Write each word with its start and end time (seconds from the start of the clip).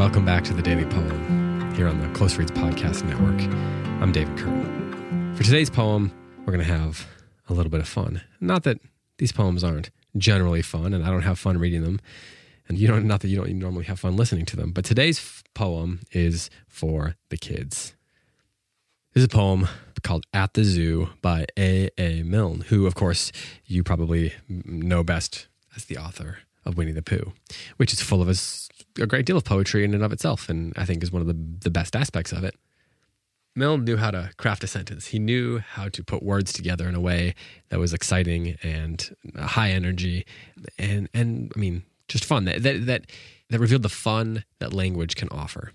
welcome 0.00 0.24
back 0.24 0.42
to 0.42 0.54
the 0.54 0.62
Daily 0.62 0.86
Poem 0.86 1.74
here 1.74 1.86
on 1.86 2.00
the 2.00 2.08
Close 2.14 2.38
Reads 2.38 2.50
Podcast 2.52 3.04
Network. 3.04 3.38
I'm 4.00 4.12
David 4.12 4.34
Kern. 4.38 5.34
For 5.36 5.42
today's 5.42 5.68
poem, 5.68 6.10
we're 6.38 6.54
going 6.54 6.64
to 6.66 6.72
have 6.72 7.06
a 7.50 7.52
little 7.52 7.68
bit 7.68 7.80
of 7.80 7.86
fun. 7.86 8.22
Not 8.40 8.62
that 8.62 8.78
these 9.18 9.30
poems 9.30 9.62
aren't 9.62 9.90
generally 10.16 10.62
fun, 10.62 10.94
and 10.94 11.04
I 11.04 11.10
don't 11.10 11.20
have 11.20 11.38
fun 11.38 11.58
reading 11.58 11.82
them, 11.82 12.00
and 12.66 12.78
you 12.78 12.88
don't. 12.88 13.06
Not 13.06 13.20
that 13.20 13.28
you 13.28 13.36
don't 13.36 13.50
normally 13.58 13.84
have 13.84 14.00
fun 14.00 14.16
listening 14.16 14.46
to 14.46 14.56
them, 14.56 14.72
but 14.72 14.86
today's 14.86 15.18
f- 15.18 15.44
poem 15.52 16.00
is 16.12 16.48
for 16.66 17.16
the 17.28 17.36
kids. 17.36 17.94
This 19.12 19.20
is 19.20 19.26
a 19.26 19.28
poem 19.28 19.68
called 20.02 20.24
"At 20.32 20.54
the 20.54 20.64
Zoo" 20.64 21.10
by 21.20 21.44
A. 21.58 21.90
A. 21.98 22.22
Milne, 22.22 22.62
who, 22.68 22.86
of 22.86 22.94
course, 22.94 23.32
you 23.66 23.84
probably 23.84 24.32
know 24.48 25.04
best 25.04 25.46
as 25.76 25.84
the 25.84 25.98
author 25.98 26.38
of 26.64 26.78
Winnie 26.78 26.92
the 26.92 27.02
Pooh, 27.02 27.34
which 27.76 27.92
is 27.92 28.00
full 28.00 28.22
of 28.22 28.28
a, 28.28 28.32
s- 28.32 28.69
a 28.98 29.06
great 29.06 29.26
deal 29.26 29.36
of 29.36 29.44
poetry 29.44 29.84
in 29.84 29.94
and 29.94 30.02
of 30.02 30.12
itself, 30.12 30.48
and 30.48 30.72
I 30.76 30.84
think 30.84 31.02
is 31.02 31.12
one 31.12 31.22
of 31.22 31.28
the, 31.28 31.36
the 31.60 31.70
best 31.70 31.94
aspects 31.94 32.32
of 32.32 32.44
it. 32.44 32.54
Milne 33.56 33.84
knew 33.84 33.96
how 33.96 34.10
to 34.10 34.30
craft 34.36 34.62
a 34.64 34.66
sentence. 34.66 35.08
He 35.08 35.18
knew 35.18 35.58
how 35.58 35.88
to 35.88 36.04
put 36.04 36.22
words 36.22 36.52
together 36.52 36.88
in 36.88 36.94
a 36.94 37.00
way 37.00 37.34
that 37.68 37.78
was 37.78 37.92
exciting 37.92 38.56
and 38.62 39.14
high 39.38 39.70
energy, 39.70 40.24
and 40.78 41.08
and 41.12 41.52
I 41.54 41.58
mean 41.58 41.82
just 42.08 42.24
fun 42.24 42.44
that 42.44 42.62
that 42.62 42.86
that, 42.86 43.06
that 43.50 43.60
revealed 43.60 43.82
the 43.82 43.88
fun 43.88 44.44
that 44.60 44.72
language 44.72 45.16
can 45.16 45.28
offer. 45.30 45.72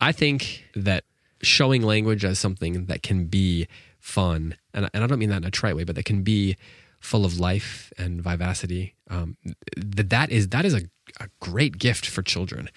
I 0.00 0.12
think 0.12 0.64
that 0.74 1.04
showing 1.42 1.82
language 1.82 2.24
as 2.24 2.38
something 2.38 2.86
that 2.86 3.02
can 3.02 3.26
be 3.26 3.66
fun, 3.98 4.56
and, 4.72 4.88
and 4.94 5.04
I 5.04 5.06
don't 5.06 5.18
mean 5.18 5.28
that 5.28 5.38
in 5.38 5.44
a 5.44 5.50
trite 5.50 5.76
way, 5.76 5.84
but 5.84 5.96
that 5.96 6.06
can 6.06 6.22
be 6.22 6.56
full 7.00 7.24
of 7.24 7.40
life 7.40 7.92
and 7.98 8.22
vivacity. 8.22 8.94
Um, 9.08 9.36
that 9.76 10.10
that 10.10 10.30
is 10.30 10.48
that 10.48 10.64
is 10.64 10.74
a, 10.74 10.82
a 11.18 11.28
great 11.40 11.78
gift 11.78 12.06
for 12.06 12.22
children, 12.22 12.68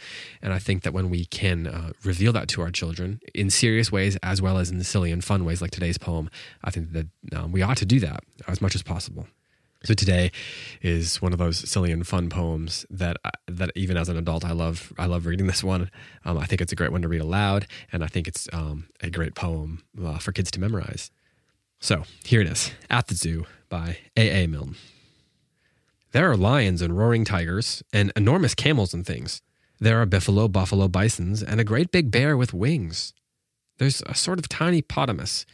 and 0.41 0.53
I 0.53 0.59
think 0.59 0.83
that 0.83 0.93
when 0.93 1.09
we 1.09 1.25
can 1.25 1.67
uh, 1.67 1.91
reveal 2.03 2.33
that 2.33 2.47
to 2.49 2.61
our 2.61 2.71
children 2.71 3.19
in 3.35 3.49
serious 3.49 3.91
ways 3.91 4.17
as 4.23 4.41
well 4.41 4.57
as 4.57 4.71
in 4.71 4.83
silly 4.83 5.11
and 5.11 5.23
fun 5.23 5.45
ways, 5.45 5.61
like 5.61 5.71
today's 5.71 5.97
poem, 5.97 6.29
I 6.63 6.71
think 6.71 6.93
that 6.93 7.07
um, 7.35 7.51
we 7.51 7.61
ought 7.61 7.77
to 7.77 7.85
do 7.85 7.99
that 7.99 8.23
as 8.47 8.61
much 8.61 8.75
as 8.75 8.81
possible. 8.81 9.27
So 9.85 9.93
today 9.93 10.31
is 10.81 11.21
one 11.21 11.33
of 11.33 11.39
those 11.39 11.57
silly 11.69 11.91
and 11.91 12.07
fun 12.07 12.29
poems 12.29 12.85
that 12.89 13.17
that 13.47 13.71
even 13.75 13.97
as 13.97 14.07
an 14.07 14.17
adult 14.17 14.45
I 14.45 14.53
love. 14.53 14.93
I 14.97 15.07
love 15.07 15.25
reading 15.25 15.47
this 15.47 15.63
one. 15.63 15.91
Um, 16.23 16.37
I 16.37 16.45
think 16.45 16.61
it's 16.61 16.71
a 16.71 16.75
great 16.75 16.93
one 16.93 17.01
to 17.01 17.09
read 17.09 17.19
aloud, 17.19 17.67
and 17.91 18.01
I 18.01 18.07
think 18.07 18.27
it's 18.27 18.47
um, 18.53 18.87
a 19.01 19.09
great 19.09 19.35
poem 19.35 19.83
uh, 20.01 20.19
for 20.19 20.31
kids 20.31 20.51
to 20.51 20.59
memorize. 20.61 21.11
So 21.83 22.05
here 22.23 22.39
it 22.39 22.47
is, 22.47 22.71
"At 22.89 23.07
the 23.07 23.13
Zoo" 23.13 23.45
by 23.67 23.97
A. 24.15 24.45
A. 24.45 24.47
Milne. 24.47 24.77
There 26.13 26.31
are 26.31 26.37
lions 26.37 26.81
and 26.81 26.97
roaring 26.97 27.25
tigers 27.25 27.83
and 27.91 28.09
enormous 28.15 28.55
camels 28.55 28.93
and 28.93 29.05
things. 29.05 29.41
There 29.81 30.01
are 30.01 30.05
biffalo, 30.05 30.49
buffalo, 30.49 30.87
bisons, 30.87 31.43
and 31.43 31.59
a 31.59 31.65
great 31.65 31.91
big 31.91 32.09
bear 32.09 32.37
with 32.37 32.53
wings. 32.53 33.11
There's 33.79 34.01
a 34.05 34.15
sort 34.15 34.39
of 34.39 34.47
tiny 34.47 34.81
potamus, 34.81 35.45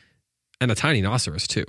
and 0.62 0.70
a 0.70 0.76
tiny 0.76 1.02
rhinoceros 1.02 1.48
too. 1.48 1.66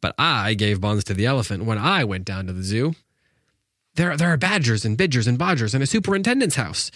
But 0.00 0.14
I 0.16 0.54
gave 0.54 0.80
buns 0.80 1.02
to 1.04 1.14
the 1.14 1.26
elephant 1.26 1.64
when 1.64 1.78
I 1.78 2.04
went 2.04 2.24
down 2.24 2.46
to 2.46 2.52
the 2.52 2.62
zoo. 2.62 2.94
There, 3.96 4.16
there 4.16 4.32
are 4.32 4.36
badgers 4.36 4.84
and 4.84 4.96
bidgers 4.96 5.26
and 5.26 5.36
bodgers 5.36 5.74
and 5.74 5.82
a 5.82 5.86
superintendent's 5.88 6.54
house. 6.54 6.92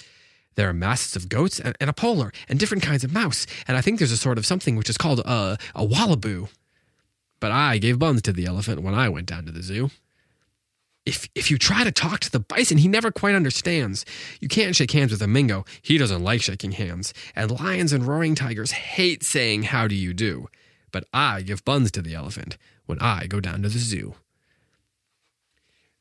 There 0.55 0.69
are 0.69 0.73
masses 0.73 1.17
of 1.17 1.29
goats 1.29 1.59
and, 1.59 1.77
and 1.81 1.91
a 1.91 1.93
polar 1.93 2.33
and 2.49 2.61
different 2.61 2.85
kinds 2.85 3.03
of 3.03 3.13
mouse, 3.13 3.49
and 3.67 3.77
I 3.77 3.81
think 3.81 3.99
there's 3.99 4.13
a 4.13 4.17
sort 4.17 4.39
of 4.39 4.47
something 4.47 4.77
which 4.77 4.89
is 4.89 4.97
called 4.97 5.19
a, 5.19 5.59
a 5.75 5.85
wallaboo. 5.85 6.47
But 7.45 7.53
I 7.53 7.77
gave 7.77 7.99
buns 7.99 8.23
to 8.23 8.33
the 8.33 8.47
elephant 8.47 8.81
when 8.81 8.95
I 8.95 9.11
went 9.11 9.27
down 9.27 9.45
to 9.45 9.53
the 9.53 9.63
zoo. 9.63 9.91
If, 11.05 11.29
if 11.35 11.51
you 11.51 11.59
try 11.59 11.85
to 11.85 11.93
talk 11.93 12.21
to 12.21 12.31
the 12.33 12.41
bison, 12.41 12.79
he 12.79 12.89
never 12.89 13.11
quite 13.11 13.35
understands. 13.35 14.07
You 14.41 14.49
can't 14.49 14.75
shake 14.75 14.93
hands 14.93 15.13
with 15.13 15.21
a 15.21 15.27
mingo. 15.27 15.67
He 15.83 15.99
doesn't 15.99 16.25
like 16.25 16.41
shaking 16.41 16.73
hands. 16.73 17.13
And 17.37 17.61
lions 17.61 17.93
and 17.93 18.07
roaring 18.07 18.35
tigers 18.35 18.71
hate 18.71 19.23
saying, 19.23 19.65
How 19.65 19.87
do 19.87 19.95
you 19.95 20.15
do? 20.15 20.49
But 20.91 21.05
I 21.13 21.43
give 21.43 21.67
buns 21.67 21.91
to 21.91 22.01
the 22.01 22.15
elephant 22.15 22.57
when 22.87 22.99
I 23.01 23.27
go 23.27 23.41
down 23.41 23.61
to 23.61 23.69
the 23.69 23.79
zoo. 23.79 24.15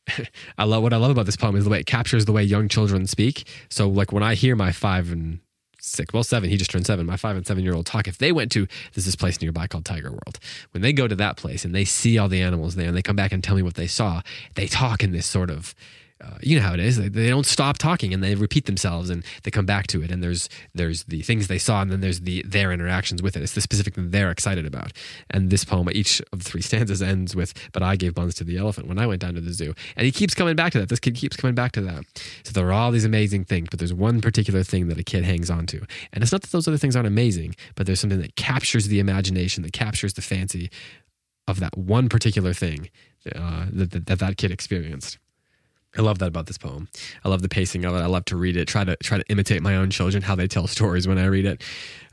I 0.58 0.64
love 0.64 0.82
what 0.82 0.94
I 0.94 0.96
love 0.96 1.12
about 1.12 1.26
this 1.26 1.36
poem 1.36 1.58
is 1.58 1.66
the 1.66 1.72
way 1.72 1.82
it 1.82 1.88
captures 1.88 2.24
the 2.24 2.32
way 2.32 2.44
young 2.44 2.70
children 2.70 3.06
speak. 3.06 3.46
So, 3.68 3.90
like 3.90 4.14
when 4.14 4.24
I 4.24 4.36
hear 4.36 4.56
my 4.56 4.72
five 4.72 5.12
and 5.12 5.42
six, 5.84 6.14
well, 6.14 6.24
seven, 6.24 6.50
he 6.50 6.58
just 6.58 6.72
turned 6.72 6.86
seven, 6.86 7.06
my 7.06 7.18
five 7.18 7.36
and 7.36 7.46
seven 7.46 7.64
year 7.64 7.74
old 7.74 7.86
talk, 7.86 8.08
if 8.08 8.18
they 8.18 8.32
went 8.32 8.52
to, 8.54 8.68
there's 8.94 9.06
this 9.06 9.16
place 9.16 9.42
nearby 9.42 9.68
called 9.68 9.86
Tiger 9.86 10.10
World. 10.10 10.40
When 10.72 10.82
they 10.82 10.94
go 10.94 11.08
to 11.08 11.16
that 11.16 11.38
place 11.38 11.66
and 11.66 11.76
they 11.76 11.86
see 11.86 12.18
all 12.18 12.30
the 12.30 12.42
animals 12.42 12.76
there 12.76 12.88
and 12.88 12.96
they 12.96 13.02
come 13.02 13.16
back 13.16 13.32
and 13.32 13.44
tell 13.44 13.56
me 13.56 13.62
what 13.62 13.76
they 13.76 13.88
saw, 13.88 14.22
they 14.56 14.68
talk 14.68 15.04
in 15.04 15.12
this 15.12 15.26
sort 15.26 15.50
of, 15.50 15.76
uh, 16.24 16.38
you 16.42 16.58
know 16.58 16.66
how 16.66 16.74
it 16.74 16.80
is. 16.80 16.98
They, 16.98 17.10
they 17.10 17.30
don't 17.30 17.46
stop 17.46 17.78
talking 17.78 18.14
and 18.14 18.24
they 18.24 18.36
repeat 18.36 18.66
themselves 18.66 19.10
and 19.10 19.24
they 19.44 19.52
come 19.52 19.66
back 19.66 19.88
to 19.88 20.02
it. 20.02 20.12
And 20.12 20.24
there's 20.24 20.50
there's 20.74 21.04
the 21.04 21.22
things 21.22 21.48
they 21.48 21.58
saw 21.58 21.82
and 21.82 21.92
then 21.92 22.02
there's 22.02 22.22
the 22.22 22.44
their 22.44 22.72
interactions 22.72 23.22
with 23.22 23.36
it. 23.36 23.44
It's 23.44 23.54
the 23.54 23.62
specific 23.62 23.96
thing 23.96 24.12
they're 24.12 24.32
excited 24.32 24.66
about. 24.66 24.94
And 25.30 25.50
this 25.50 25.66
poem, 25.66 25.90
each 25.92 26.22
of 26.32 26.40
the 26.40 26.46
three 26.46 26.62
stanzas 26.70 27.02
ends 27.02 27.36
with, 27.36 27.54
"But 27.72 27.84
I 27.84 27.96
gave 27.96 28.16
buns 28.16 28.36
to 28.36 28.44
the 28.44 28.58
elephant 28.58 28.88
when 28.88 29.00
I 29.00 29.08
went 29.08 29.22
down 29.22 29.34
to 29.36 29.42
the 29.42 29.54
zoo." 29.54 29.74
And 29.96 30.06
he 30.06 30.12
keeps 30.12 30.34
coming 30.34 30.56
back 30.56 30.72
to 30.74 30.80
that. 30.80 30.90
This 30.90 31.00
kid 31.00 31.16
keeps 31.16 31.36
coming 31.36 31.56
back 31.56 31.72
to 31.74 31.82
that. 31.82 32.04
So 32.44 32.52
there 32.54 32.68
are 32.68 32.74
all 32.74 32.92
these 32.92 33.06
amazing 33.06 33.46
things, 33.46 33.68
but 33.70 33.80
there's 33.80 33.94
one 33.94 34.22
particular 34.22 34.64
thing 34.64 34.88
that 34.88 34.98
a 34.98 35.04
kid 35.04 35.24
hangs 35.24 35.50
on 35.50 35.66
to. 35.68 35.86
And 36.14 36.24
it's 36.24 36.32
not 36.32 36.42
that 36.42 36.52
those 36.52 36.68
other 36.68 36.78
things 36.78 36.96
aren't 36.96 37.08
amazing, 37.08 37.56
but 37.76 37.86
there's 37.86 38.00
something 38.00 38.22
that 38.22 38.36
captures 38.36 38.88
the 38.88 39.00
imagination, 39.00 39.64
that 39.64 39.74
captures 39.74 40.14
the 40.14 40.22
fancy 40.22 40.70
of 41.48 41.60
that 41.60 41.78
one 41.78 42.10
particular 42.10 42.54
thing 42.54 42.90
uh, 43.36 43.66
that, 43.72 43.92
that 43.92 44.06
that 44.06 44.20
that 44.20 44.38
kid 44.38 44.52
experienced. 44.52 45.18
I 45.96 46.02
love 46.02 46.20
that 46.20 46.28
about 46.28 46.48
this 46.48 46.58
poem. 46.58 46.90
I 47.24 47.30
love 47.30 47.42
the 47.42 47.50
pacing 47.50 47.86
of 47.86 47.96
it. 47.96 48.00
I 48.00 48.08
love 48.08 48.26
to 48.26 48.36
read 48.36 48.58
it. 48.58 48.68
Try 48.68 48.84
to 48.84 48.96
try 48.98 49.18
to 49.18 49.24
imitate 49.30 49.62
my 49.62 49.76
own 49.76 49.90
children 49.90 50.24
how 50.24 50.36
they 50.36 50.48
tell 50.48 50.68
stories 50.68 51.08
when 51.08 51.18
I 51.18 51.26
read 51.26 51.46
it. 51.46 51.62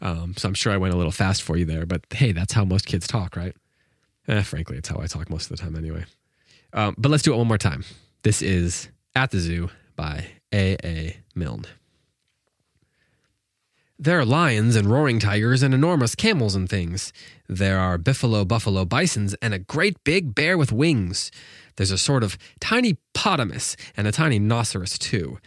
Um, 0.02 0.34
so 0.36 0.48
I'm 0.48 0.54
sure 0.54 0.72
I 0.72 0.76
went 0.76 0.94
a 0.94 0.96
little 0.96 1.12
fast 1.12 1.42
for 1.42 1.56
you 1.56 1.64
there, 1.64 1.86
but 1.86 2.02
hey, 2.12 2.32
that's 2.32 2.52
how 2.52 2.64
most 2.64 2.86
kids 2.86 3.06
talk, 3.06 3.36
right? 3.36 3.54
Eh, 4.28 4.42
frankly, 4.42 4.76
it's 4.76 4.88
how 4.88 5.00
I 5.00 5.06
talk 5.06 5.30
most 5.30 5.50
of 5.50 5.56
the 5.56 5.62
time 5.62 5.76
anyway. 5.76 6.04
Um, 6.72 6.94
but 6.98 7.10
let's 7.10 7.22
do 7.22 7.32
it 7.32 7.36
one 7.36 7.48
more 7.48 7.58
time. 7.58 7.84
This 8.22 8.42
is 8.42 8.88
At 9.14 9.30
the 9.30 9.38
Zoo 9.38 9.70
by 9.97 10.26
A. 10.52 10.76
A. 10.84 11.16
Milne. 11.34 11.64
There 14.03 14.19
are 14.19 14.25
lions 14.25 14.77
and 14.77 14.91
roaring 14.91 15.21
tigers 15.21 15.62
and 15.62 15.75
enormous 15.75 16.15
camels 16.15 16.55
and 16.55 16.66
things. 16.66 17.12
There 17.50 17.78
are 17.78 17.99
biffalo, 17.99 18.49
buffalo, 18.49 18.87
bisons, 18.87 19.34
and 19.43 19.53
a 19.53 19.59
great 19.59 20.03
big 20.05 20.34
bear 20.34 20.56
with 20.56 20.72
wings. 20.72 21.31
There's 21.77 21.91
a 21.91 21.99
sort 21.99 22.22
of 22.22 22.39
tiny 22.60 22.97
potamus 23.12 23.77
and 23.99 24.06
a 24.06 24.12
tiny 24.12 24.39
rhinoceros 24.39 24.99
too. 24.99 25.39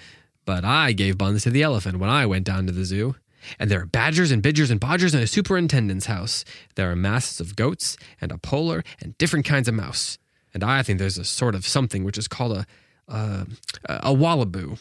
But 0.46 0.64
I 0.64 0.92
gave 0.92 1.18
buns 1.18 1.42
to 1.44 1.50
the 1.50 1.64
elephant 1.64 1.98
when 1.98 2.12
I 2.12 2.28
went 2.28 2.46
down 2.46 2.68
to 2.68 2.72
the 2.72 2.86
zoo. 2.86 3.16
And 3.58 3.72
there 3.72 3.82
are 3.82 3.88
badgers 3.88 4.30
and 4.30 4.44
bidgers 4.44 4.70
and 4.70 4.80
bodgers 4.80 5.16
and 5.16 5.24
a 5.24 5.28
superintendent's 5.28 6.06
house. 6.06 6.46
There 6.76 6.92
are 6.92 6.96
masses 6.96 7.40
of 7.40 7.56
goats 7.56 7.98
and 8.22 8.32
a 8.32 8.38
polar 8.38 8.84
and 9.02 9.18
different 9.18 9.48
kinds 9.48 9.68
of 9.68 9.74
mouse. 9.74 10.20
And 10.54 10.64
I 10.64 10.84
think 10.84 11.00
there's 11.00 11.18
a 11.18 11.26
sort 11.26 11.56
of 11.56 11.66
something 11.66 12.04
which 12.04 12.20
is 12.20 12.28
called 12.28 12.56
a 12.56 12.68
a, 13.08 13.48
a 13.88 14.14
wallaboo. 14.14 14.78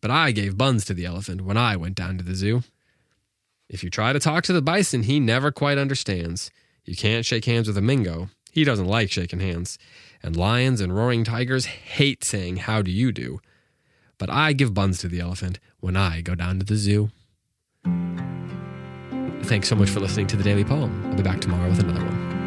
But 0.00 0.10
I 0.10 0.32
gave 0.32 0.58
buns 0.58 0.84
to 0.86 0.94
the 0.94 1.04
elephant 1.04 1.42
when 1.42 1.56
I 1.56 1.76
went 1.76 1.94
down 1.94 2.18
to 2.18 2.24
the 2.24 2.34
zoo. 2.34 2.64
If 3.72 3.82
you 3.82 3.88
try 3.88 4.12
to 4.12 4.20
talk 4.20 4.44
to 4.44 4.52
the 4.52 4.60
bison, 4.60 5.04
he 5.04 5.18
never 5.18 5.50
quite 5.50 5.78
understands. 5.78 6.50
You 6.84 6.94
can't 6.94 7.24
shake 7.24 7.46
hands 7.46 7.66
with 7.66 7.78
a 7.78 7.80
mingo. 7.80 8.28
He 8.52 8.64
doesn't 8.64 8.86
like 8.86 9.10
shaking 9.10 9.40
hands. 9.40 9.78
And 10.22 10.36
lions 10.36 10.82
and 10.82 10.94
roaring 10.94 11.24
tigers 11.24 11.64
hate 11.64 12.22
saying, 12.22 12.58
How 12.58 12.82
do 12.82 12.90
you 12.90 13.12
do? 13.12 13.40
But 14.18 14.28
I 14.28 14.52
give 14.52 14.74
buns 14.74 14.98
to 14.98 15.08
the 15.08 15.20
elephant 15.20 15.58
when 15.80 15.96
I 15.96 16.20
go 16.20 16.34
down 16.34 16.58
to 16.58 16.66
the 16.66 16.76
zoo. 16.76 17.10
Thanks 19.44 19.68
so 19.68 19.74
much 19.74 19.88
for 19.88 20.00
listening 20.00 20.26
to 20.28 20.36
the 20.36 20.44
Daily 20.44 20.64
Poem. 20.64 21.06
I'll 21.06 21.16
be 21.16 21.22
back 21.22 21.40
tomorrow 21.40 21.70
with 21.70 21.80
another 21.80 22.04
one. 22.04 22.41